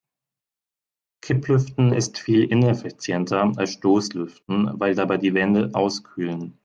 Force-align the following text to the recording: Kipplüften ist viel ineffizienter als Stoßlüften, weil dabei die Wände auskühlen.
Kipplüften 1.21 1.93
ist 1.93 2.17
viel 2.17 2.45
ineffizienter 2.45 3.51
als 3.57 3.73
Stoßlüften, 3.73 4.79
weil 4.79 4.95
dabei 4.95 5.17
die 5.17 5.35
Wände 5.35 5.69
auskühlen. 5.73 6.57